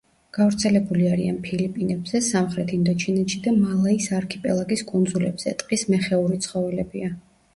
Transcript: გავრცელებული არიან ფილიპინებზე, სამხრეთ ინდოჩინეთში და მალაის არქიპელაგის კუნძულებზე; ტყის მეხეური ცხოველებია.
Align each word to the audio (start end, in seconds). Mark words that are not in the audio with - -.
გავრცელებული 0.35 1.09
არიან 1.15 1.35
ფილიპინებზე, 1.47 2.21
სამხრეთ 2.27 2.73
ინდოჩინეთში 2.77 3.41
და 3.47 3.53
მალაის 3.59 4.09
არქიპელაგის 4.19 4.83
კუნძულებზე; 4.93 5.55
ტყის 5.63 5.85
მეხეური 5.95 6.41
ცხოველებია. 6.47 7.13